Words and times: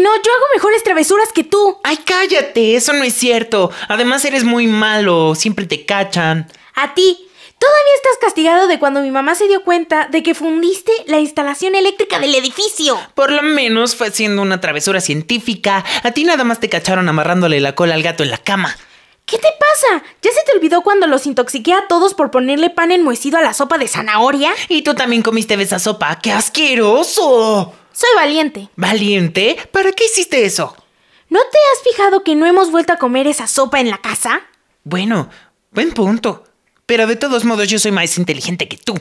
No, 0.00 0.14
yo 0.16 0.32
hago 0.32 0.44
mejores 0.54 0.82
travesuras 0.82 1.32
que 1.32 1.44
tú. 1.44 1.78
Ay, 1.84 1.98
cállate, 1.98 2.76
eso 2.76 2.92
no 2.92 3.04
es 3.04 3.14
cierto. 3.14 3.70
Además 3.88 4.24
eres 4.24 4.44
muy 4.44 4.66
malo, 4.66 5.34
siempre 5.34 5.66
te 5.66 5.84
cachan. 5.84 6.50
A 6.74 6.94
ti. 6.94 7.26
Todavía 7.58 7.94
estás 7.96 8.16
castigado 8.22 8.68
de 8.68 8.78
cuando 8.78 9.02
mi 9.02 9.10
mamá 9.10 9.34
se 9.34 9.46
dio 9.46 9.62
cuenta 9.62 10.08
de 10.10 10.22
que 10.22 10.34
fundiste 10.34 10.92
la 11.06 11.18
instalación 11.18 11.74
eléctrica 11.74 12.18
del 12.18 12.34
edificio. 12.34 12.98
Por 13.14 13.30
lo 13.30 13.42
menos 13.42 13.96
fue 13.96 14.06
haciendo 14.06 14.40
una 14.40 14.62
travesura 14.62 15.02
científica. 15.02 15.84
A 16.02 16.12
ti 16.12 16.24
nada 16.24 16.42
más 16.44 16.58
te 16.58 16.70
cacharon 16.70 17.06
amarrándole 17.10 17.60
la 17.60 17.74
cola 17.74 17.96
al 17.96 18.02
gato 18.02 18.22
en 18.22 18.30
la 18.30 18.38
cama. 18.38 18.74
¿Qué 19.30 19.38
te 19.38 19.48
pasa? 19.58 20.02
¿Ya 20.22 20.32
se 20.32 20.42
te 20.44 20.56
olvidó 20.56 20.82
cuando 20.82 21.06
los 21.06 21.24
intoxiqué 21.24 21.72
a 21.72 21.86
todos 21.86 22.14
por 22.14 22.32
ponerle 22.32 22.68
pan 22.68 22.90
enmohecido 22.90 23.38
a 23.38 23.42
la 23.42 23.54
sopa 23.54 23.78
de 23.78 23.86
zanahoria? 23.86 24.52
Y 24.68 24.82
tú 24.82 24.94
también 24.94 25.22
comiste 25.22 25.56
de 25.56 25.62
esa 25.62 25.78
sopa. 25.78 26.18
¡Qué 26.20 26.32
asqueroso! 26.32 27.72
Soy 27.92 28.08
valiente. 28.16 28.68
¿Valiente? 28.74 29.56
¿Para 29.70 29.92
qué 29.92 30.06
hiciste 30.06 30.44
eso? 30.44 30.74
¿No 31.28 31.38
te 31.38 31.58
has 31.58 31.82
fijado 31.84 32.24
que 32.24 32.34
no 32.34 32.44
hemos 32.44 32.72
vuelto 32.72 32.92
a 32.92 32.96
comer 32.96 33.28
esa 33.28 33.46
sopa 33.46 33.78
en 33.78 33.90
la 33.90 33.98
casa? 33.98 34.40
Bueno, 34.82 35.30
buen 35.70 35.92
punto. 35.92 36.42
Pero 36.86 37.06
de 37.06 37.14
todos 37.14 37.44
modos 37.44 37.68
yo 37.68 37.78
soy 37.78 37.92
más 37.92 38.18
inteligente 38.18 38.66
que 38.66 38.78
tú. 38.78 38.94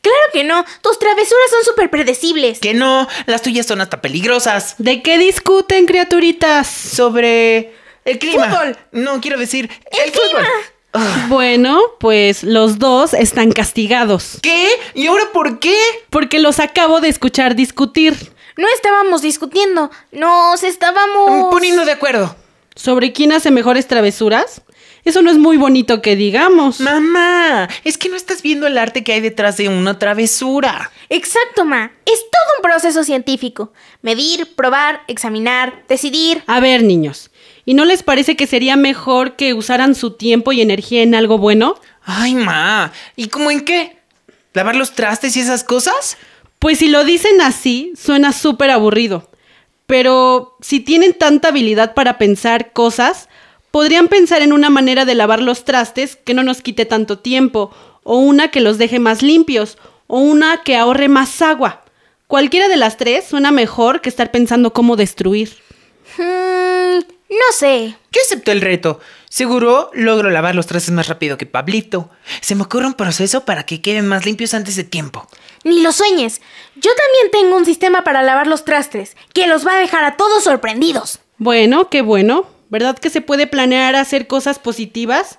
Claro 0.00 0.18
que 0.32 0.42
no, 0.42 0.64
tus 0.82 0.98
travesuras 0.98 1.50
son 1.50 1.64
súper 1.64 1.90
predecibles. 1.90 2.58
Que 2.58 2.74
no, 2.74 3.06
las 3.26 3.42
tuyas 3.42 3.66
son 3.66 3.80
hasta 3.80 4.00
peligrosas. 4.00 4.74
¿De 4.78 5.00
qué 5.00 5.16
discuten, 5.16 5.86
criaturitas? 5.86 6.66
Sobre 6.66 7.72
el 8.06 8.18
clima. 8.18 8.48
Fútbol. 8.48 8.76
No, 8.92 9.20
quiero 9.20 9.38
decir 9.38 9.68
El 10.04 10.12
clima. 10.12 10.46
Ah, 10.92 11.26
Bueno, 11.28 11.80
pues 12.00 12.42
los 12.42 12.78
dos 12.78 13.12
están 13.12 13.52
castigados. 13.52 14.38
¿Qué? 14.42 14.68
¿Y 14.94 15.06
ahora 15.06 15.24
por 15.32 15.58
qué? 15.58 15.76
Porque 16.08 16.38
los 16.38 16.58
acabo 16.58 17.00
de 17.00 17.08
escuchar 17.08 17.54
discutir. 17.54 18.32
No 18.56 18.66
estábamos 18.74 19.20
discutiendo, 19.20 19.90
nos 20.12 20.62
estábamos... 20.62 21.50
Poniendo 21.50 21.84
de 21.84 21.92
acuerdo. 21.92 22.34
¿Sobre 22.74 23.12
quién 23.12 23.32
hace 23.32 23.50
mejores 23.50 23.86
travesuras? 23.86 24.62
Eso 25.04 25.22
no 25.22 25.30
es 25.30 25.38
muy 25.38 25.56
bonito 25.56 26.02
que 26.02 26.16
digamos. 26.16 26.80
Mamá, 26.80 27.68
es 27.84 27.96
que 27.96 28.08
no 28.08 28.16
estás 28.16 28.42
viendo 28.42 28.66
el 28.66 28.76
arte 28.76 29.04
que 29.04 29.12
hay 29.12 29.20
detrás 29.20 29.56
de 29.56 29.68
una 29.68 29.98
travesura. 29.98 30.90
Exacto, 31.10 31.64
Ma. 31.64 31.92
Es 32.04 32.18
todo 32.18 32.56
un 32.58 32.62
proceso 32.62 33.04
científico. 33.04 33.72
Medir, 34.02 34.54
probar, 34.56 35.02
examinar, 35.06 35.84
decidir. 35.86 36.42
A 36.48 36.58
ver, 36.58 36.82
niños, 36.82 37.30
¿y 37.66 37.74
no 37.74 37.84
les 37.84 38.02
parece 38.02 38.36
que 38.36 38.46
sería 38.46 38.76
mejor 38.76 39.36
que 39.36 39.52
usaran 39.52 39.94
su 39.94 40.12
tiempo 40.12 40.52
y 40.52 40.62
energía 40.62 41.02
en 41.02 41.14
algo 41.14 41.36
bueno? 41.36 41.74
Ay, 42.02 42.34
ma. 42.34 42.92
¿Y 43.16 43.28
cómo 43.28 43.50
en 43.50 43.62
qué? 43.62 43.98
¿Lavar 44.54 44.76
los 44.76 44.92
trastes 44.92 45.36
y 45.36 45.40
esas 45.40 45.64
cosas? 45.64 46.16
Pues 46.58 46.78
si 46.78 46.88
lo 46.88 47.04
dicen 47.04 47.42
así, 47.42 47.92
suena 48.00 48.32
súper 48.32 48.70
aburrido. 48.70 49.28
Pero 49.86 50.56
si 50.60 50.80
tienen 50.80 51.12
tanta 51.12 51.48
habilidad 51.48 51.94
para 51.94 52.16
pensar 52.16 52.72
cosas, 52.72 53.28
podrían 53.70 54.08
pensar 54.08 54.42
en 54.42 54.52
una 54.52 54.70
manera 54.70 55.04
de 55.04 55.14
lavar 55.14 55.42
los 55.42 55.64
trastes 55.64 56.16
que 56.16 56.34
no 56.34 56.42
nos 56.42 56.62
quite 56.62 56.86
tanto 56.86 57.18
tiempo, 57.18 57.70
o 58.02 58.18
una 58.18 58.48
que 58.48 58.60
los 58.60 58.78
deje 58.78 58.98
más 58.98 59.22
limpios, 59.22 59.76
o 60.06 60.20
una 60.20 60.62
que 60.62 60.76
ahorre 60.76 61.08
más 61.08 61.42
agua. 61.42 61.84
Cualquiera 62.26 62.68
de 62.68 62.76
las 62.76 62.96
tres 62.96 63.26
suena 63.26 63.50
mejor 63.50 64.00
que 64.00 64.08
estar 64.08 64.30
pensando 64.30 64.72
cómo 64.72 64.96
destruir. 64.96 65.50
Hmm, 66.16 67.00
no 67.28 67.52
sé. 67.56 67.96
Yo 68.12 68.20
acepto 68.24 68.52
el 68.52 68.60
reto. 68.60 69.00
Seguro 69.28 69.90
logro 69.92 70.30
lavar 70.30 70.54
los 70.54 70.66
trastes 70.66 70.92
más 70.92 71.08
rápido 71.08 71.36
que 71.36 71.46
Pablito. 71.46 72.10
Se 72.40 72.54
me 72.54 72.62
ocurre 72.62 72.86
un 72.86 72.94
proceso 72.94 73.44
para 73.44 73.64
que 73.64 73.82
queden 73.82 74.06
más 74.06 74.24
limpios 74.24 74.54
antes 74.54 74.76
de 74.76 74.84
tiempo. 74.84 75.26
Ni 75.64 75.82
lo 75.82 75.92
sueñes. 75.92 76.40
Yo 76.76 76.90
también 76.94 77.30
tengo 77.32 77.56
un 77.56 77.64
sistema 77.64 78.04
para 78.04 78.22
lavar 78.22 78.46
los 78.46 78.64
trastes, 78.64 79.16
que 79.34 79.46
los 79.46 79.66
va 79.66 79.76
a 79.76 79.80
dejar 79.80 80.04
a 80.04 80.16
todos 80.16 80.44
sorprendidos. 80.44 81.18
Bueno, 81.38 81.90
qué 81.90 82.02
bueno. 82.02 82.46
¿Verdad 82.68 82.98
que 82.98 83.10
se 83.10 83.20
puede 83.20 83.46
planear 83.46 83.94
hacer 83.96 84.26
cosas 84.26 84.58
positivas? 84.58 85.38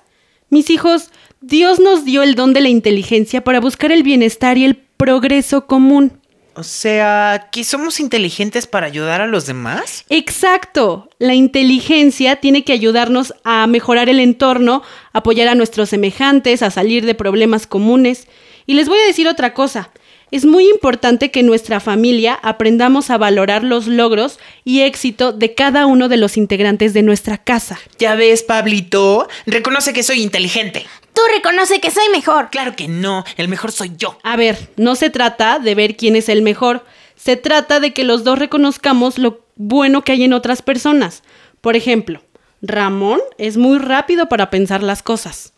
Mis 0.50 0.70
hijos, 0.70 1.10
Dios 1.40 1.80
nos 1.80 2.04
dio 2.04 2.22
el 2.22 2.34
don 2.34 2.52
de 2.52 2.60
la 2.60 2.68
inteligencia 2.68 3.44
para 3.44 3.60
buscar 3.60 3.92
el 3.92 4.02
bienestar 4.02 4.58
y 4.58 4.64
el 4.64 4.76
progreso 4.76 5.66
común. 5.66 6.17
O 6.58 6.64
sea, 6.64 7.50
¿que 7.52 7.62
somos 7.62 8.00
inteligentes 8.00 8.66
para 8.66 8.88
ayudar 8.88 9.20
a 9.20 9.28
los 9.28 9.46
demás? 9.46 10.04
Exacto. 10.08 11.08
La 11.20 11.34
inteligencia 11.34 12.34
tiene 12.34 12.64
que 12.64 12.72
ayudarnos 12.72 13.32
a 13.44 13.64
mejorar 13.68 14.08
el 14.08 14.18
entorno, 14.18 14.82
apoyar 15.12 15.46
a 15.46 15.54
nuestros 15.54 15.90
semejantes, 15.90 16.64
a 16.64 16.72
salir 16.72 17.06
de 17.06 17.14
problemas 17.14 17.68
comunes. 17.68 18.26
Y 18.66 18.74
les 18.74 18.88
voy 18.88 18.98
a 18.98 19.06
decir 19.06 19.28
otra 19.28 19.54
cosa. 19.54 19.92
Es 20.32 20.44
muy 20.44 20.68
importante 20.68 21.30
que 21.30 21.40
en 21.40 21.46
nuestra 21.46 21.78
familia 21.78 22.34
aprendamos 22.42 23.08
a 23.10 23.18
valorar 23.18 23.62
los 23.62 23.86
logros 23.86 24.40
y 24.64 24.80
éxito 24.80 25.32
de 25.32 25.54
cada 25.54 25.86
uno 25.86 26.08
de 26.08 26.16
los 26.16 26.36
integrantes 26.36 26.92
de 26.92 27.04
nuestra 27.04 27.38
casa. 27.38 27.78
Ya 28.00 28.16
ves, 28.16 28.42
Pablito, 28.42 29.28
reconoce 29.46 29.92
que 29.92 30.02
soy 30.02 30.22
inteligente. 30.22 30.86
Tú 31.18 31.24
reconoce 31.34 31.80
que 31.80 31.90
soy 31.90 32.08
mejor. 32.10 32.48
Claro 32.48 32.76
que 32.76 32.86
no, 32.86 33.24
el 33.36 33.48
mejor 33.48 33.72
soy 33.72 33.90
yo. 33.96 34.16
A 34.22 34.36
ver, 34.36 34.70
no 34.76 34.94
se 34.94 35.10
trata 35.10 35.58
de 35.58 35.74
ver 35.74 35.96
quién 35.96 36.14
es 36.14 36.28
el 36.28 36.42
mejor, 36.42 36.84
se 37.16 37.34
trata 37.34 37.80
de 37.80 37.92
que 37.92 38.04
los 38.04 38.22
dos 38.22 38.38
reconozcamos 38.38 39.18
lo 39.18 39.44
bueno 39.56 40.04
que 40.04 40.12
hay 40.12 40.22
en 40.22 40.32
otras 40.32 40.62
personas. 40.62 41.24
Por 41.60 41.74
ejemplo, 41.74 42.22
Ramón 42.62 43.20
es 43.36 43.56
muy 43.56 43.78
rápido 43.80 44.28
para 44.28 44.48
pensar 44.48 44.84
las 44.84 45.02
cosas. 45.02 45.54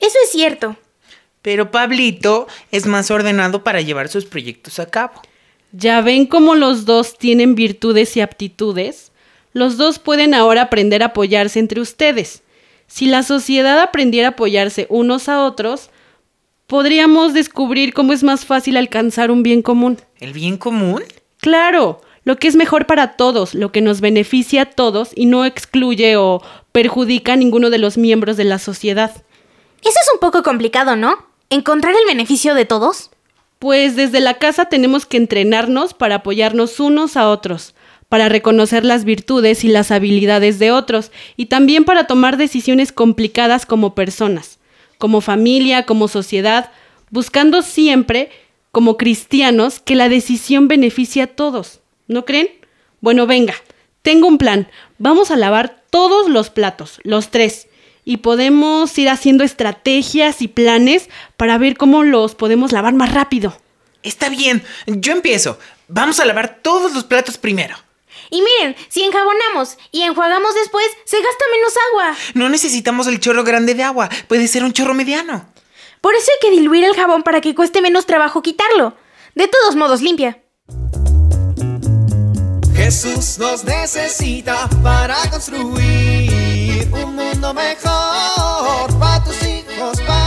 Eso 0.00 0.18
es 0.22 0.30
cierto. 0.30 0.76
Pero 1.40 1.70
Pablito 1.70 2.46
es 2.72 2.84
más 2.84 3.10
ordenado 3.10 3.64
para 3.64 3.80
llevar 3.80 4.10
sus 4.10 4.26
proyectos 4.26 4.80
a 4.80 4.90
cabo. 4.90 5.22
¿Ya 5.72 6.02
ven 6.02 6.26
cómo 6.26 6.56
los 6.56 6.84
dos 6.84 7.16
tienen 7.16 7.54
virtudes 7.54 8.18
y 8.18 8.20
aptitudes? 8.20 9.12
Los 9.54 9.78
dos 9.78 9.98
pueden 9.98 10.34
ahora 10.34 10.60
aprender 10.60 11.02
a 11.02 11.06
apoyarse 11.06 11.58
entre 11.58 11.80
ustedes. 11.80 12.42
Si 12.90 13.06
la 13.06 13.22
sociedad 13.22 13.78
aprendiera 13.80 14.28
a 14.28 14.30
apoyarse 14.32 14.86
unos 14.90 15.28
a 15.28 15.44
otros, 15.44 15.90
podríamos 16.66 17.32
descubrir 17.32 17.94
cómo 17.94 18.12
es 18.12 18.24
más 18.24 18.44
fácil 18.44 18.76
alcanzar 18.76 19.30
un 19.30 19.44
bien 19.44 19.62
común. 19.62 19.98
¿El 20.18 20.32
bien 20.32 20.56
común? 20.56 21.04
Claro, 21.38 22.00
lo 22.24 22.36
que 22.36 22.48
es 22.48 22.56
mejor 22.56 22.86
para 22.86 23.12
todos, 23.16 23.54
lo 23.54 23.70
que 23.70 23.80
nos 23.80 24.00
beneficia 24.00 24.62
a 24.62 24.66
todos 24.66 25.12
y 25.14 25.26
no 25.26 25.44
excluye 25.44 26.16
o 26.16 26.42
perjudica 26.72 27.34
a 27.34 27.36
ninguno 27.36 27.70
de 27.70 27.78
los 27.78 27.96
miembros 27.96 28.36
de 28.36 28.44
la 28.44 28.58
sociedad. 28.58 29.12
Eso 29.82 29.88
es 30.02 30.12
un 30.12 30.18
poco 30.18 30.42
complicado, 30.42 30.96
¿no? 30.96 31.16
¿Encontrar 31.48 31.94
el 31.94 32.08
beneficio 32.08 32.54
de 32.54 32.64
todos? 32.64 33.10
Pues 33.60 33.94
desde 33.94 34.18
la 34.18 34.34
casa 34.34 34.64
tenemos 34.64 35.06
que 35.06 35.16
entrenarnos 35.16 35.94
para 35.94 36.16
apoyarnos 36.16 36.80
unos 36.80 37.16
a 37.16 37.30
otros, 37.30 37.74
para 38.10 38.28
reconocer 38.28 38.84
las 38.84 39.04
virtudes 39.04 39.62
y 39.62 39.68
las 39.68 39.92
habilidades 39.92 40.58
de 40.58 40.72
otros, 40.72 41.12
y 41.36 41.46
también 41.46 41.84
para 41.84 42.08
tomar 42.08 42.36
decisiones 42.36 42.90
complicadas 42.90 43.66
como 43.66 43.94
personas, 43.94 44.58
como 44.98 45.20
familia, 45.20 45.86
como 45.86 46.08
sociedad, 46.08 46.72
buscando 47.10 47.62
siempre, 47.62 48.30
como 48.72 48.96
cristianos, 48.96 49.78
que 49.78 49.94
la 49.94 50.08
decisión 50.08 50.66
beneficie 50.66 51.22
a 51.22 51.28
todos. 51.28 51.80
¿No 52.08 52.24
creen? 52.24 52.48
Bueno, 53.00 53.28
venga, 53.28 53.54
tengo 54.02 54.26
un 54.26 54.38
plan. 54.38 54.68
Vamos 54.98 55.30
a 55.30 55.36
lavar 55.36 55.84
todos 55.90 56.28
los 56.28 56.50
platos, 56.50 56.98
los 57.04 57.30
tres. 57.30 57.68
Y 58.04 58.16
podemos 58.16 58.98
ir 58.98 59.08
haciendo 59.08 59.44
estrategias 59.44 60.42
y 60.42 60.48
planes 60.48 61.08
para 61.36 61.58
ver 61.58 61.76
cómo 61.76 62.02
los 62.02 62.34
podemos 62.34 62.72
lavar 62.72 62.92
más 62.92 63.14
rápido. 63.14 63.56
Está 64.02 64.30
bien, 64.30 64.64
yo 64.88 65.12
empiezo. 65.12 65.60
Vamos 65.86 66.18
a 66.18 66.24
lavar 66.24 66.58
todos 66.60 66.92
los 66.92 67.04
platos 67.04 67.38
primero. 67.38 67.76
Y 68.30 68.42
miren, 68.42 68.76
si 68.88 69.02
enjabonamos 69.02 69.76
y 69.90 70.02
enjuagamos 70.02 70.54
después, 70.54 70.86
se 71.04 71.20
gasta 71.20 71.44
menos 71.52 71.74
agua. 71.90 72.16
No 72.34 72.48
necesitamos 72.48 73.06
el 73.08 73.20
chorro 73.20 73.44
grande 73.44 73.74
de 73.74 73.82
agua, 73.82 74.08
puede 74.28 74.48
ser 74.48 74.64
un 74.64 74.72
chorro 74.72 74.94
mediano. 74.94 75.46
Por 76.00 76.14
eso 76.14 76.30
hay 76.30 76.48
que 76.48 76.56
diluir 76.56 76.84
el 76.84 76.94
jabón 76.94 77.22
para 77.22 77.40
que 77.40 77.54
cueste 77.54 77.82
menos 77.82 78.06
trabajo 78.06 78.42
quitarlo. 78.42 78.94
De 79.34 79.48
todos 79.48 79.76
modos, 79.76 80.00
limpia. 80.00 80.40
Jesús 82.74 83.38
nos 83.38 83.64
necesita 83.64 84.68
para 84.82 85.16
construir 85.30 86.88
un 86.92 87.14
mundo 87.14 87.52
mejor 87.52 88.98
para 88.98 89.22
tus 89.22 89.42
hijos, 89.42 90.00
para 90.06 90.19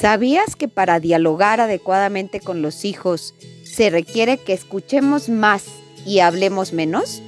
¿Sabías 0.00 0.56
que 0.56 0.66
para 0.66 0.98
dialogar 0.98 1.60
adecuadamente 1.60 2.40
con 2.40 2.62
los 2.62 2.86
hijos 2.86 3.34
se 3.64 3.90
requiere 3.90 4.38
que 4.38 4.54
escuchemos 4.54 5.28
más 5.28 5.64
y 6.06 6.20
hablemos 6.20 6.72
menos? 6.72 7.20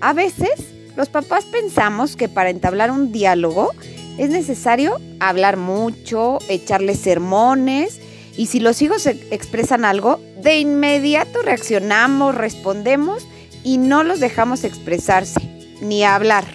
A 0.00 0.12
veces, 0.12 0.50
los 0.96 1.08
papás 1.08 1.44
pensamos 1.44 2.16
que 2.16 2.28
para 2.28 2.50
entablar 2.50 2.90
un 2.90 3.12
diálogo 3.12 3.70
es 4.18 4.30
necesario 4.30 5.00
hablar 5.20 5.56
mucho, 5.56 6.40
echarles 6.48 6.98
sermones 6.98 8.00
y 8.36 8.46
si 8.46 8.58
los 8.58 8.82
hijos 8.82 9.06
expresan 9.06 9.84
algo, 9.84 10.18
de 10.42 10.58
inmediato 10.58 11.40
reaccionamos, 11.42 12.34
respondemos 12.34 13.28
y 13.62 13.78
no 13.78 14.02
los 14.02 14.18
dejamos 14.18 14.64
expresarse 14.64 15.38
ni 15.80 16.02
hablar. 16.02 16.46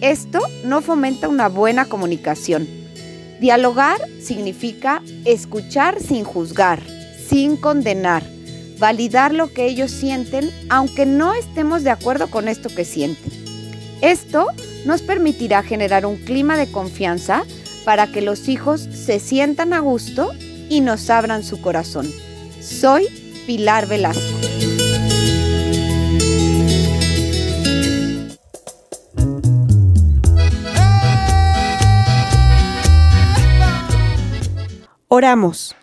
Esto 0.00 0.40
no 0.64 0.80
fomenta 0.80 1.28
una 1.28 1.48
buena 1.48 1.84
comunicación. 1.84 2.83
Dialogar 3.40 4.00
significa 4.20 5.02
escuchar 5.24 6.00
sin 6.00 6.24
juzgar, 6.24 6.82
sin 7.28 7.56
condenar, 7.56 8.22
validar 8.78 9.34
lo 9.34 9.52
que 9.52 9.66
ellos 9.66 9.90
sienten 9.90 10.50
aunque 10.68 11.06
no 11.06 11.34
estemos 11.34 11.82
de 11.84 11.90
acuerdo 11.90 12.28
con 12.28 12.48
esto 12.48 12.68
que 12.68 12.84
sienten. 12.84 13.32
Esto 14.00 14.46
nos 14.84 15.02
permitirá 15.02 15.62
generar 15.62 16.06
un 16.06 16.16
clima 16.16 16.56
de 16.56 16.70
confianza 16.70 17.44
para 17.84 18.06
que 18.06 18.22
los 18.22 18.48
hijos 18.48 18.80
se 18.80 19.18
sientan 19.18 19.72
a 19.72 19.80
gusto 19.80 20.30
y 20.68 20.80
nos 20.80 21.10
abran 21.10 21.42
su 21.42 21.60
corazón. 21.60 22.10
Soy 22.60 23.08
Pilar 23.46 23.86
Velasco. 23.86 24.53
Oramos. 35.16 35.76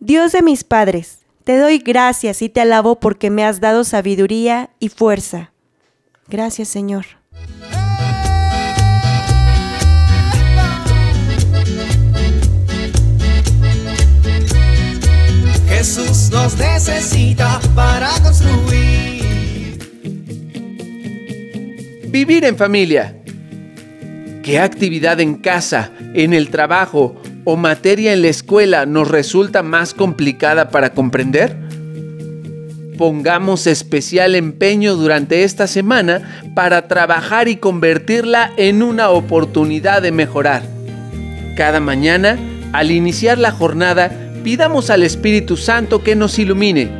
Dios 0.00 0.32
de 0.32 0.42
mis 0.42 0.64
padres, 0.64 1.20
te 1.44 1.56
doy 1.56 1.78
gracias 1.78 2.42
y 2.42 2.48
te 2.48 2.62
alabo 2.62 2.98
porque 2.98 3.30
me 3.30 3.44
has 3.44 3.60
dado 3.60 3.84
sabiduría 3.84 4.70
y 4.80 4.88
fuerza. 4.88 5.52
Gracias, 6.26 6.66
Señor. 6.66 7.06
Jesús 15.68 16.30
nos 16.32 16.58
necesita 16.58 17.60
para 17.76 18.10
construir. 18.24 19.78
Vivir 22.08 22.44
en 22.44 22.56
familia. 22.56 23.16
¿Qué 24.42 24.58
actividad 24.58 25.20
en 25.20 25.36
casa, 25.36 25.92
en 26.14 26.32
el 26.32 26.50
trabajo 26.50 27.14
o 27.46 27.56
materia 27.56 28.12
en 28.12 28.22
la 28.22 28.28
escuela 28.28 28.86
nos 28.86 29.08
resulta 29.08 29.62
más 29.62 29.94
complicada 29.94 30.68
para 30.70 30.90
comprender? 30.90 31.56
Pongamos 32.98 33.68
especial 33.68 34.34
empeño 34.34 34.96
durante 34.96 35.44
esta 35.44 35.68
semana 35.68 36.42
para 36.56 36.88
trabajar 36.88 37.46
y 37.46 37.56
convertirla 37.56 38.52
en 38.56 38.82
una 38.82 39.10
oportunidad 39.10 40.02
de 40.02 40.10
mejorar. 40.10 40.62
Cada 41.56 41.78
mañana, 41.78 42.36
al 42.72 42.90
iniciar 42.90 43.38
la 43.38 43.52
jornada, 43.52 44.10
pidamos 44.42 44.90
al 44.90 45.04
Espíritu 45.04 45.56
Santo 45.56 46.02
que 46.02 46.16
nos 46.16 46.38
ilumine. 46.40 46.90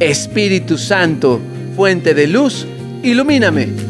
Espíritu 0.00 0.78
Santo, 0.78 1.40
fuente 1.76 2.12
de 2.12 2.26
luz, 2.26 2.66
ilumíname. 3.04 3.89